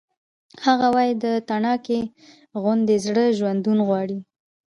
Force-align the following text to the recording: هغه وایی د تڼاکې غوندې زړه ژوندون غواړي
هغه 0.65 0.87
وایی 0.95 1.13
د 1.23 1.25
تڼاکې 1.49 1.99
غوندې 2.61 2.95
زړه 3.05 3.23
ژوندون 3.37 3.77
غواړي 3.87 4.19